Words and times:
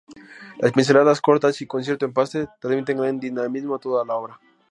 Las 0.57 0.71
pinceladas 0.71 1.21
cortas 1.21 1.61
y 1.61 1.67
con 1.67 1.83
cierto 1.83 2.05
empaste 2.05 2.47
trasmiten 2.59 2.97
gran 2.97 3.19
dinamismo 3.19 3.75
a 3.75 3.79
toda 3.79 4.03
la 4.03 4.15
obra. 4.15 4.39